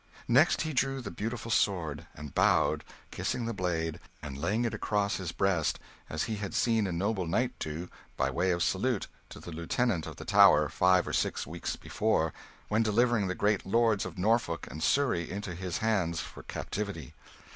[0.27, 5.17] Next he drew the beautiful sword, and bowed, kissing the blade, and laying it across
[5.17, 5.77] his breast,
[6.09, 10.07] as he had seen a noble knight do, by way of salute to the lieutenant
[10.07, 12.33] of the Tower, five or six weeks before,
[12.67, 17.13] when delivering the great lords of Norfolk and Surrey into his hands for captivity.